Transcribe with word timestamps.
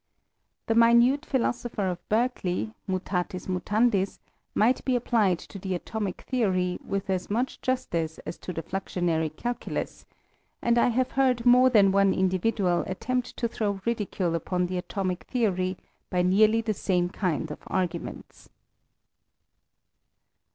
The 0.65 0.73
minute 0.73 1.27
philosopher 1.27 1.85
of 1.87 1.99
Berke 2.09 2.43
ley, 2.43 2.73
fR7itafis»ii(ran^is, 2.89 4.17
mrght 4.55 4.81
he 4.87 4.95
applied 4.95 5.37
to 5.37 5.59
the 5.59 5.75
atomic 5.75 6.23
theory 6.23 6.79
with 6.83 7.07
as 7.11 7.29
much 7.29 7.61
justice 7.61 8.17
as 8.25 8.39
to 8.39 8.51
the 8.51 8.63
fluxionary 8.63 9.29
calculus; 9.35 10.07
and 10.59 10.79
I 10.79 10.87
have 10.87 11.11
heard 11.11 11.45
more 11.45 11.69
than 11.69 11.91
one 11.91 12.15
indivi 12.15 12.55
dual 12.55 12.83
attempt 12.89 13.37
to 13.37 13.47
throw 13.47 13.79
ridicule 13.85 14.33
upon 14.33 14.65
the 14.65 14.79
atomic 14.79 15.25
theory 15.25 15.77
by 16.09 16.23
nearly 16.23 16.61
the 16.61 16.73
same 16.73 17.09
kind 17.11 17.51
of 17.51 17.59
arguments. 17.67 18.49